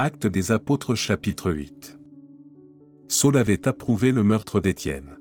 Acte 0.00 0.28
des 0.28 0.52
Apôtres 0.52 0.94
chapitre 0.94 1.50
8. 1.50 1.98
Saul 3.08 3.36
avait 3.36 3.66
approuvé 3.66 4.12
le 4.12 4.22
meurtre 4.22 4.60
d'Étienne. 4.60 5.18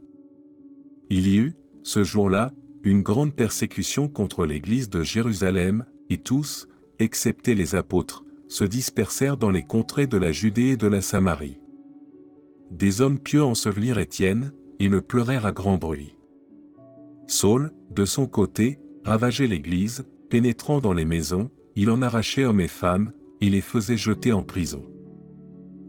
Il 1.10 1.26
y 1.26 1.38
eut, 1.38 1.56
ce 1.82 2.04
jour-là, 2.04 2.54
une 2.84 3.02
grande 3.02 3.34
persécution 3.34 4.08
contre 4.08 4.46
l'église 4.46 4.88
de 4.92 5.02
Jérusalem, 5.02 5.84
et 6.12 6.20
tous, 6.20 6.68
excepté 7.00 7.56
les 7.56 7.74
apôtres, 7.74 8.24
se 8.50 8.66
dispersèrent 8.66 9.38
dans 9.38 9.50
les 9.50 9.64
contrées 9.64 10.06
de 10.06 10.18
la 10.18 10.32
Judée 10.32 10.74
et 10.74 10.78
de 10.78 10.86
la 10.86 11.02
Samarie. 11.02 11.60
Des 12.70 13.02
hommes 13.02 13.18
pieux 13.18 13.44
ensevelirent 13.44 13.98
Étienne, 13.98 14.54
et 14.80 14.90
le 14.90 15.02
pleurèrent 15.02 15.48
à 15.48 15.54
grand 15.54 15.80
bruit. 15.80 16.16
Saul, 17.26 17.72
de 17.90 18.06
son 18.06 18.28
côté, 18.28 18.78
ravageait 19.04 19.48
l'église, 19.48 20.06
pénétrant 20.30 20.82
dans 20.82 20.94
les 20.94 21.06
maisons, 21.06 21.50
il 21.76 21.90
en 21.90 22.04
arrachait 22.04 22.46
hommes 22.46 22.62
et 22.62 22.68
femmes, 22.68 23.12
et 23.42 23.50
les 23.50 23.62
faisait 23.62 23.98
jeter 23.98 24.32
en 24.32 24.44
prison. 24.44 24.84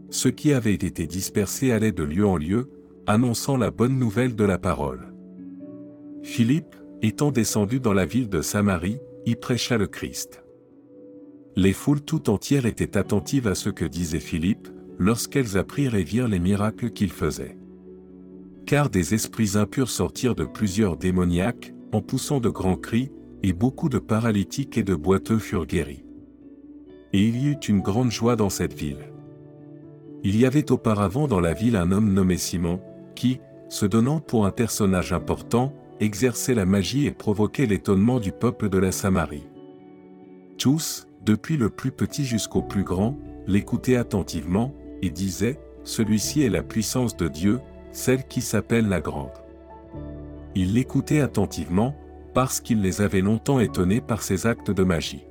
Ceux 0.09 0.31
qui 0.31 0.53
avaient 0.53 0.73
été 0.73 1.05
dispersés 1.07 1.71
allaient 1.71 1.91
de 1.91 2.03
lieu 2.03 2.25
en 2.25 2.37
lieu, 2.37 2.69
annonçant 3.05 3.57
la 3.57 3.71
bonne 3.71 3.97
nouvelle 3.97 4.35
de 4.35 4.43
la 4.43 4.57
parole. 4.57 5.13
Philippe, 6.23 6.75
étant 7.01 7.31
descendu 7.31 7.79
dans 7.79 7.93
la 7.93 8.05
ville 8.05 8.29
de 8.29 8.41
Samarie, 8.41 8.99
y 9.25 9.35
prêcha 9.35 9.77
le 9.77 9.87
Christ. 9.87 10.43
Les 11.55 11.73
foules 11.73 12.01
tout 12.01 12.29
entières 12.29 12.65
étaient 12.65 12.97
attentives 12.97 13.47
à 13.47 13.55
ce 13.55 13.69
que 13.69 13.85
disait 13.85 14.19
Philippe, 14.19 14.67
lorsqu'elles 14.97 15.57
apprirent 15.57 15.95
et 15.95 16.03
virent 16.03 16.27
les 16.27 16.39
miracles 16.39 16.91
qu'il 16.91 17.11
faisait. 17.11 17.57
Car 18.65 18.89
des 18.89 19.13
esprits 19.13 19.57
impurs 19.57 19.89
sortirent 19.89 20.35
de 20.35 20.45
plusieurs 20.45 20.97
démoniaques, 20.97 21.73
en 21.91 22.01
poussant 22.01 22.39
de 22.39 22.49
grands 22.49 22.77
cris, 22.77 23.11
et 23.41 23.53
beaucoup 23.53 23.89
de 23.89 23.99
paralytiques 23.99 24.77
et 24.77 24.83
de 24.83 24.95
boiteux 24.95 25.39
furent 25.39 25.65
guéris. 25.65 26.03
Et 27.13 27.23
il 27.23 27.37
y 27.37 27.47
eut 27.47 27.59
une 27.67 27.81
grande 27.81 28.11
joie 28.11 28.35
dans 28.35 28.49
cette 28.49 28.73
ville. 28.73 29.11
Il 30.23 30.37
y 30.37 30.45
avait 30.45 30.71
auparavant 30.71 31.27
dans 31.27 31.39
la 31.39 31.53
ville 31.53 31.75
un 31.75 31.91
homme 31.91 32.13
nommé 32.13 32.37
Simon, 32.37 32.81
qui, 33.15 33.39
se 33.69 33.85
donnant 33.85 34.19
pour 34.19 34.45
un 34.45 34.51
personnage 34.51 35.13
important, 35.13 35.73
exerçait 35.99 36.53
la 36.53 36.65
magie 36.65 37.05
et 37.05 37.11
provoquait 37.11 37.65
l'étonnement 37.65 38.19
du 38.19 38.31
peuple 38.31 38.69
de 38.69 38.77
la 38.77 38.91
Samarie. 38.91 39.47
Tous, 40.57 41.07
depuis 41.25 41.57
le 41.57 41.69
plus 41.69 41.91
petit 41.91 42.25
jusqu'au 42.25 42.61
plus 42.61 42.83
grand, 42.83 43.17
l'écoutaient 43.47 43.95
attentivement, 43.95 44.73
et 45.01 45.09
disaient, 45.09 45.59
Celui-ci 45.83 46.43
est 46.43 46.49
la 46.49 46.63
puissance 46.63 47.15
de 47.15 47.27
Dieu, 47.27 47.59
celle 47.91 48.27
qui 48.27 48.41
s'appelle 48.41 48.89
la 48.89 48.99
grande. 48.99 49.31
Ils 50.55 50.73
l'écoutaient 50.73 51.21
attentivement, 51.21 51.95
parce 52.33 52.59
qu'il 52.59 52.81
les 52.81 53.01
avait 53.01 53.21
longtemps 53.21 53.59
étonnés 53.59 54.01
par 54.01 54.21
ses 54.21 54.45
actes 54.45 54.71
de 54.71 54.83
magie. 54.83 55.23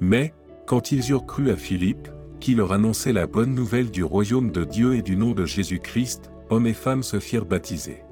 Mais, 0.00 0.32
quand 0.72 0.90
ils 0.90 1.10
eurent 1.10 1.26
cru 1.26 1.50
à 1.50 1.56
Philippe, 1.56 2.08
qui 2.40 2.54
leur 2.54 2.72
annonçait 2.72 3.12
la 3.12 3.26
bonne 3.26 3.54
nouvelle 3.54 3.90
du 3.90 4.02
royaume 4.02 4.50
de 4.50 4.64
Dieu 4.64 4.94
et 4.94 5.02
du 5.02 5.16
nom 5.16 5.32
de 5.32 5.44
Jésus-Christ, 5.44 6.30
hommes 6.48 6.66
et 6.66 6.72
femmes 6.72 7.02
se 7.02 7.20
firent 7.20 7.44
baptiser. 7.44 8.02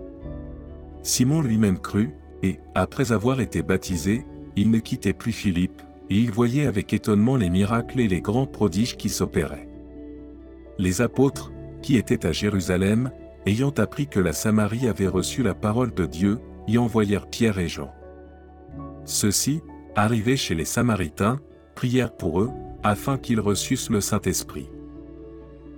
Simon 1.03 1.41
lui-même 1.41 1.79
crut, 1.79 2.11
et, 2.43 2.61
après 2.75 3.13
avoir 3.13 3.41
été 3.41 3.63
baptisé, 3.63 4.27
il 4.57 4.71
ne 4.71 4.79
quittait 4.79 5.15
plus 5.15 5.33
Philippe, 5.33 5.81
et 6.11 6.17
il 6.17 6.31
voyait 6.33 6.67
avec 6.67 6.93
étonnement 6.93 7.37
les 7.37 7.49
miracles 7.49 7.99
et 7.99 8.09
les 8.09 8.21
grands 8.21 8.47
prodiges 8.47 8.99
qui 8.99 9.09
s'opéraient. 9.09 9.71
Les 10.77 11.01
apôtres, 11.01 11.53
qui 11.81 11.97
étaient 11.97 12.27
à 12.27 12.33
Jérusalem, 12.33 13.11
ayant 13.47 13.73
appris 13.79 14.07
que 14.07 14.21
la 14.21 14.35
Samarie 14.35 14.87
avait 14.87 15.09
reçu 15.09 15.43
la 15.43 15.55
parole 15.55 15.95
de 15.95 16.05
Dieu, 16.05 16.41
y 16.69 16.77
envoyèrent 16.77 17.31
Pierre 17.31 17.59
et 17.59 17.69
Jean. 17.69 17.91
Ceux-ci, 19.07 19.63
arrivés 19.97 20.37
chez 20.37 20.55
les 20.55 20.67
Samaritains, 20.67 21.41
prièrent 21.81 22.13
pour 22.13 22.43
eux, 22.43 22.51
afin 22.83 23.17
qu'ils 23.17 23.41
reçussent 23.41 23.89
le 23.89 24.03
Saint-Esprit. 24.03 24.69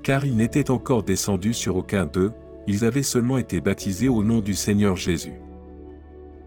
Car 0.02 0.24
ils 0.24 0.34
n'étaient 0.34 0.72
encore 0.72 1.04
descendus 1.04 1.54
sur 1.54 1.76
aucun 1.76 2.06
d'eux, 2.06 2.32
ils 2.66 2.84
avaient 2.84 3.04
seulement 3.04 3.38
été 3.38 3.60
baptisés 3.60 4.08
au 4.08 4.24
nom 4.24 4.40
du 4.40 4.54
Seigneur 4.54 4.96
Jésus. 4.96 5.38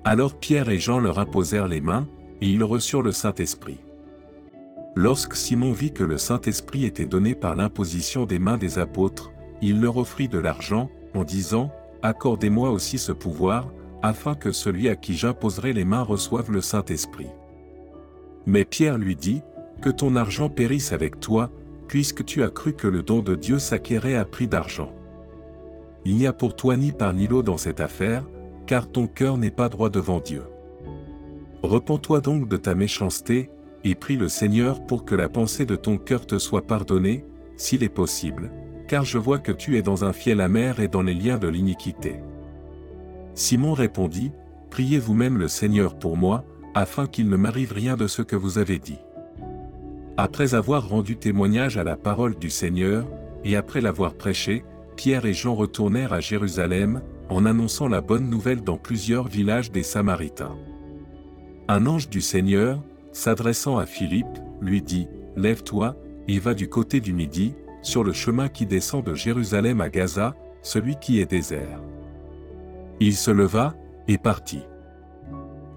Alors 0.04 0.38
Pierre 0.38 0.68
et 0.68 0.78
Jean 0.78 1.00
leur 1.00 1.20
imposèrent 1.20 1.70
les 1.70 1.80
mains, 1.80 2.06
et 2.42 2.50
ils 2.50 2.66
reçurent 2.66 3.02
le 3.02 3.14
Saint-Esprit. 3.14 3.78
Lorsque 4.94 5.38
Simon 5.38 5.72
vit 5.72 5.94
que 5.94 6.04
le 6.04 6.18
Saint-Esprit 6.18 6.84
était 6.84 7.06
donné 7.06 7.34
par 7.34 7.56
l'imposition 7.56 8.26
des 8.26 8.40
mains 8.40 8.58
des 8.58 8.78
apôtres, 8.78 9.32
il 9.62 9.80
leur 9.80 9.96
offrit 9.96 10.28
de 10.28 10.38
l'argent, 10.38 10.90
en 11.14 11.24
disant, 11.24 11.72
Accordez-moi 12.02 12.72
aussi 12.72 12.98
ce 12.98 13.14
pouvoir, 13.14 13.72
afin 14.04 14.36
que 14.36 14.52
celui 14.52 14.90
à 14.90 14.98
qui 14.98 15.14
j'imposerai 15.14 15.72
les 15.72 15.86
mains 15.86 16.04
reçoive 16.04 16.52
le 16.52 16.60
Saint-Esprit. 16.60 17.30
Mais 18.46 18.66
Pierre 18.66 18.98
lui 18.98 19.16
dit, 19.16 19.42
Que 19.82 19.90
ton 19.90 20.16
argent 20.16 20.50
périsse 20.50 20.94
avec 20.94 21.20
toi, 21.20 21.52
puisque 21.88 22.26
tu 22.26 22.44
as 22.44 22.50
cru 22.50 22.74
que 22.74 22.88
le 22.88 23.04
don 23.04 23.20
de 23.20 23.36
Dieu 23.36 23.60
s'acquérait 23.60 24.16
à 24.16 24.26
prix 24.26 24.48
d'argent. 24.48 24.94
Il 26.06 26.16
n'y 26.16 26.28
a 26.28 26.34
pour 26.34 26.56
toi 26.56 26.78
ni 26.78 26.92
part 26.92 27.14
ni 27.14 27.28
lot 27.28 27.44
dans 27.44 27.58
cette 27.58 27.80
affaire, 27.80 28.24
car 28.68 28.90
ton 28.90 29.08
cœur 29.08 29.38
n'est 29.38 29.52
pas 29.52 29.70
droit 29.70 29.90
devant 29.90 30.20
Dieu. 30.20 30.44
Repends-toi 31.64 32.22
donc 32.22 32.48
de 32.48 32.58
ta 32.58 32.76
méchanceté, 32.76 33.50
et 33.84 33.96
prie 33.96 34.18
le 34.18 34.30
Seigneur 34.30 34.86
pour 34.86 35.06
que 35.06 35.16
la 35.16 35.30
pensée 35.30 35.66
de 35.66 35.76
ton 35.76 35.98
cœur 35.98 36.26
te 36.26 36.40
soit 36.40 36.66
pardonnée, 36.66 37.24
s'il 37.56 37.84
est 37.84 37.90
possible, 37.90 38.52
car 38.88 39.06
je 39.06 39.18
vois 39.18 39.40
que 39.40 39.52
tu 39.52 39.78
es 39.78 39.82
dans 39.82 40.06
un 40.06 40.14
fiel 40.14 40.42
amer 40.42 40.80
et 40.80 40.88
dans 40.88 41.04
les 41.04 41.14
liens 41.14 41.38
de 41.38 41.48
l'iniquité. 41.48 42.20
Simon 43.36 43.74
répondit, 43.74 44.32
Priez 44.70 45.00
vous-même 45.00 45.38
le 45.38 45.48
Seigneur 45.48 45.98
pour 45.98 46.18
moi, 46.18 46.44
afin 46.76 47.08
qu'il 47.08 47.30
ne 47.30 47.38
m'arrive 47.38 47.72
rien 47.72 47.96
de 47.96 48.06
ce 48.06 48.22
que 48.22 48.36
vous 48.36 48.58
avez 48.58 48.78
dit. 48.78 49.00
Après 50.18 50.54
avoir 50.54 50.88
rendu 50.88 51.16
témoignage 51.18 51.78
à 51.78 51.84
la 51.84 51.96
parole 51.96 52.36
du 52.36 52.50
Seigneur, 52.50 53.08
et 53.44 53.56
après 53.56 53.82
l'avoir 53.82 54.14
prêché, 54.14 54.64
Pierre 54.96 55.26
et 55.26 55.34
Jean 55.34 55.56
retournèrent 55.56 56.14
à 56.14 56.20
Jérusalem, 56.20 57.02
en 57.30 57.46
annonçant 57.46 57.88
la 57.88 58.02
bonne 58.02 58.30
nouvelle 58.30 58.62
dans 58.62 58.78
plusieurs 58.78 59.28
villages 59.28 59.72
des 59.72 59.84
Samaritains. 59.84 60.56
Un 61.68 61.88
ange 61.88 62.10
du 62.10 62.22
Seigneur, 62.22 62.84
s'adressant 63.12 63.78
à 63.78 63.86
Philippe, 63.86 64.38
lui 64.62 64.82
dit, 64.82 65.08
Lève-toi, 65.36 65.96
et 66.28 66.40
va 66.40 66.54
du 66.54 66.70
côté 66.70 67.00
du 67.00 67.14
midi, 67.14 67.54
sur 67.82 68.04
le 68.04 68.14
chemin 68.14 68.48
qui 68.48 68.66
descend 68.66 69.04
de 69.04 69.14
Jérusalem 69.14 69.82
à 69.82 69.90
Gaza, 69.90 70.36
celui 70.62 70.96
qui 70.98 71.20
est 71.20 71.30
désert. 71.30 71.82
Il 73.00 73.16
se 73.16 73.32
leva, 73.32 73.76
et 74.08 74.18
partit. 74.18 74.64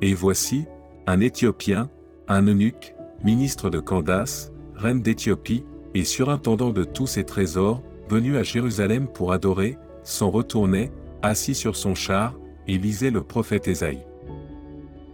Et 0.01 0.15
voici, 0.15 0.67
un 1.09 1.21
Éthiopien, 1.21 1.89
un 2.29 2.47
eunuque, 2.49 2.95
ministre 3.25 3.71
de 3.71 3.81
Candace, 3.81 4.53
reine 4.75 5.01
d'Éthiopie, 5.01 5.65
et 5.95 6.05
surintendant 6.05 6.69
de 6.69 6.85
tous 6.85 7.07
ses 7.07 7.25
trésors, 7.25 7.83
venu 8.11 8.37
à 8.37 8.43
Jérusalem 8.43 9.09
pour 9.09 9.33
adorer, 9.33 9.79
s'en 10.03 10.29
retournait, 10.29 10.93
assis 11.23 11.55
sur 11.55 11.77
son 11.77 11.95
char, 11.95 12.35
et 12.67 12.77
lisait 12.77 13.11
le 13.11 13.23
prophète 13.23 13.69
Ésaïe. 13.69 14.05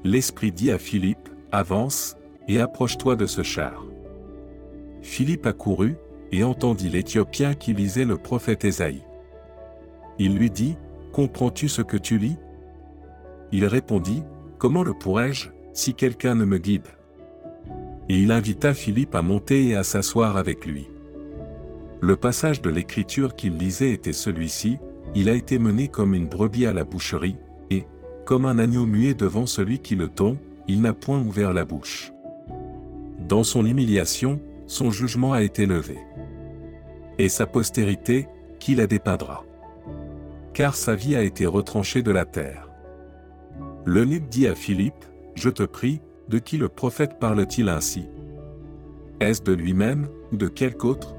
L'Esprit 0.03 0.50
dit 0.50 0.72
à 0.72 0.78
Philippe, 0.78 1.28
Avance, 1.53 2.16
et 2.49 2.60
approche-toi 2.60 3.15
de 3.15 3.27
ce 3.27 3.44
char. 3.44 3.84
Philippe 5.00 5.47
accourut, 5.47 5.94
et 6.33 6.43
entendit 6.43 6.88
l'Éthiopien 6.88 7.54
qui 7.54 7.72
lisait 7.72 8.04
le 8.04 8.16
prophète 8.16 8.65
Ésaïe. 8.65 9.04
Il 10.19 10.37
lui 10.37 10.50
dit, 10.50 10.77
Comprends-tu 11.12 11.69
ce 11.69 11.83
que 11.83 11.97
tu 11.97 12.19
lis? 12.19 12.37
Il 13.53 13.65
répondit, 13.66 14.25
Comment 14.59 14.83
le 14.83 14.94
pourrais-je, 14.94 15.50
si 15.74 15.92
quelqu'un 15.92 16.36
ne 16.36 16.44
me 16.44 16.58
guide 16.58 16.86
Et 18.08 18.16
il 18.18 18.32
invita 18.32 18.72
Philippe 18.72 19.14
à 19.14 19.22
monter 19.22 19.68
et 19.68 19.74
à 19.74 19.82
s'asseoir 19.82 20.36
avec 20.36 20.64
lui. 20.64 20.88
Le 22.00 22.16
passage 22.16 22.62
de 22.62 22.70
l'écriture 22.70 23.34
qu'il 23.34 23.58
lisait 23.58 23.90
était 23.90 24.12
celui-ci, 24.12 24.78
il 25.14 25.28
a 25.28 25.34
été 25.34 25.58
mené 25.58 25.88
comme 25.88 26.14
une 26.14 26.28
brebis 26.28 26.66
à 26.66 26.72
la 26.72 26.84
boucherie, 26.84 27.36
et, 27.70 27.84
comme 28.24 28.46
un 28.46 28.58
agneau 28.58 28.86
muet 28.86 29.14
devant 29.14 29.46
celui 29.46 29.80
qui 29.80 29.96
le 29.96 30.08
tond, 30.08 30.38
il 30.68 30.80
n'a 30.80 30.92
point 30.92 31.20
ouvert 31.20 31.52
la 31.52 31.64
bouche. 31.64 32.12
Dans 33.28 33.42
son 33.42 33.66
humiliation, 33.66 34.41
son 34.66 34.91
jugement 34.91 35.32
a 35.32 35.42
été 35.42 35.66
levé. 35.66 35.98
Et 37.18 37.28
sa 37.28 37.47
postérité, 37.47 38.28
qui 38.60 38.74
la 38.74 38.86
dépeindra 38.86 39.44
Car 40.53 40.77
sa 40.77 40.94
vie 40.94 41.16
a 41.16 41.22
été 41.22 41.47
retranchée 41.47 42.03
de 42.03 42.10
la 42.10 42.24
terre. 42.24 42.68
L'eunuque 43.84 44.28
dit 44.28 44.47
à 44.47 44.54
Philippe, 44.54 45.04
Je 45.34 45.51
te 45.51 45.63
prie, 45.63 46.01
de 46.28 46.39
qui 46.39 46.57
le 46.57 46.69
prophète 46.69 47.19
parle-t-il 47.19 47.69
ainsi? 47.69 48.07
Est-ce 49.21 49.42
de 49.42 49.53
lui-même, 49.53 50.09
ou 50.33 50.36
de 50.36 50.48
quelque 50.48 50.84
autre? 50.84 51.15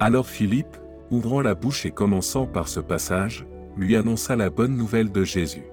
Alors 0.00 0.26
Philippe, 0.26 0.76
ouvrant 1.10 1.40
la 1.40 1.54
bouche 1.54 1.86
et 1.86 1.90
commençant 1.90 2.46
par 2.46 2.68
ce 2.68 2.80
passage, 2.80 3.46
lui 3.76 3.96
annonça 3.96 4.36
la 4.36 4.50
bonne 4.50 4.76
nouvelle 4.76 5.12
de 5.12 5.24
Jésus. 5.24 5.64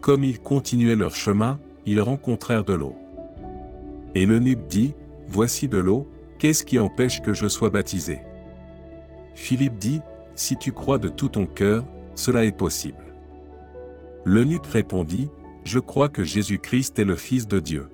Comme 0.00 0.24
ils 0.24 0.40
continuaient 0.40 0.96
leur 0.96 1.14
chemin, 1.14 1.58
ils 1.86 2.00
rencontrèrent 2.00 2.64
de 2.64 2.74
l'eau. 2.74 2.96
Et 4.14 4.26
l'eunuque 4.26 4.66
dit, 4.66 4.94
Voici 5.28 5.68
de 5.68 5.78
l'eau, 5.78 6.08
qu'est-ce 6.38 6.64
qui 6.64 6.78
empêche 6.78 7.20
que 7.20 7.32
je 7.32 7.48
sois 7.48 7.70
baptisé? 7.70 8.20
Philippe 9.34 9.78
dit, 9.78 10.00
Si 10.34 10.56
tu 10.56 10.72
crois 10.72 10.98
de 10.98 11.08
tout 11.08 11.28
ton 11.28 11.46
cœur, 11.46 11.84
cela 12.14 12.44
est 12.44 12.56
possible. 12.56 13.04
L'eunuque 14.24 14.66
répondit, 14.66 15.28
Je 15.66 15.80
crois 15.80 16.08
que 16.08 16.22
Jésus-Christ 16.22 17.00
est 17.00 17.04
le 17.04 17.16
Fils 17.16 17.48
de 17.48 17.58
Dieu. 17.58 17.88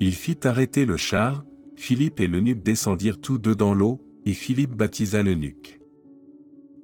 Il 0.00 0.14
fit 0.14 0.38
arrêter 0.44 0.86
le 0.86 0.96
char, 0.96 1.44
Philippe 1.76 2.20
et 2.20 2.26
l'eunuque 2.26 2.62
descendirent 2.62 3.20
tous 3.20 3.36
deux 3.36 3.54
dans 3.54 3.74
l'eau, 3.74 4.00
et 4.24 4.32
Philippe 4.32 4.74
baptisa 4.74 5.22
l'eunuque. 5.22 5.82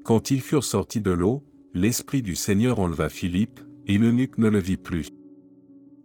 Quand 0.05 0.31
ils 0.31 0.43
furent 0.43 0.65
sortis 0.65 1.01
de 1.01 1.13
l'eau, 1.13 1.43
l'Esprit 1.73 2.21
du 2.21 2.37
Seigneur 2.37 2.79
enleva 2.79 3.09
Philippe, 3.09 3.61
et 3.87 3.97
l'eunuque 3.97 4.37
ne 4.37 4.51
le 4.51 4.59
vit 4.59 4.77
plus. 4.77 5.09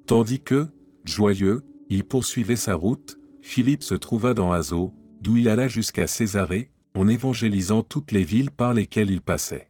Tandis 0.06 0.40
que, 0.40 0.68
joyeux, 1.04 1.62
il 1.90 2.06
poursuivait 2.06 2.56
sa 2.56 2.76
route, 2.76 3.20
Philippe 3.42 3.84
se 3.84 3.96
trouva 3.96 4.34
dans 4.34 4.54
Azo, 4.54 4.94
d'où 5.20 5.36
il 5.36 5.50
alla 5.50 5.68
jusqu'à 5.68 6.08
Césarée, 6.08 6.72
en 6.96 7.10
évangélisant 7.10 7.84
toutes 7.84 8.14
les 8.14 8.24
villes 8.24 8.52
par 8.52 8.74
lesquelles 8.74 9.12
il 9.12 9.22
passait. 9.22 9.68